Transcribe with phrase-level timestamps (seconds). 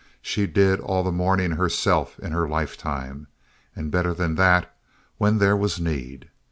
[0.23, 3.27] She did all the mourning herself in her lifetime,
[3.75, 4.75] and better than that
[5.19, 6.31] when there was need.